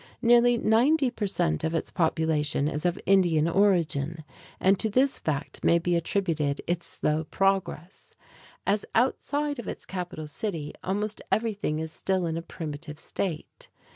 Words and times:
Nearly 0.23 0.57
ninety 0.57 1.11
per 1.11 1.27
cent. 1.27 1.63
of 1.63 1.75
its 1.75 1.91
population 1.91 2.67
is 2.67 2.87
of 2.87 2.99
Indian 3.05 3.47
origin, 3.47 4.23
and 4.59 4.79
to 4.79 4.89
this 4.89 5.19
fact 5.19 5.63
may 5.63 5.77
be 5.77 5.95
attributed 5.95 6.59
its 6.65 6.87
slow 6.87 7.23
progress; 7.25 8.15
as 8.65 8.83
outside 8.95 9.59
of 9.59 9.67
its 9.67 9.85
capital 9.85 10.25
city, 10.27 10.73
almost 10.83 11.21
everything 11.31 11.77
is 11.77 11.91
still 11.91 12.25
in 12.25 12.35
a 12.35 12.41
primitive 12.41 12.99
state. 12.99 13.69